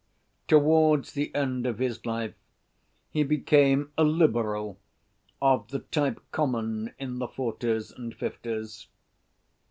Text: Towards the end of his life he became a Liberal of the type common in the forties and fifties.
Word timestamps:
Towards 0.47 1.11
the 1.11 1.29
end 1.35 1.67
of 1.67 1.77
his 1.77 2.07
life 2.07 2.33
he 3.11 3.21
became 3.23 3.91
a 3.99 4.03
Liberal 4.03 4.79
of 5.39 5.67
the 5.67 5.77
type 5.77 6.19
common 6.31 6.95
in 6.97 7.19
the 7.19 7.27
forties 7.27 7.91
and 7.91 8.11
fifties. 8.15 8.87